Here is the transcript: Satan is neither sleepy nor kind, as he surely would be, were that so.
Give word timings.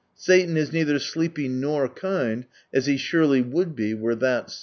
Satan 0.17 0.57
is 0.57 0.73
neither 0.73 0.97
sleepy 0.97 1.47
nor 1.47 1.87
kind, 1.87 2.45
as 2.73 2.87
he 2.87 2.97
surely 2.97 3.43
would 3.43 3.75
be, 3.75 3.93
were 3.93 4.15
that 4.15 4.49
so. 4.49 4.59